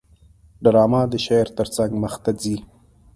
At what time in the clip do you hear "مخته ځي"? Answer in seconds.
2.03-2.55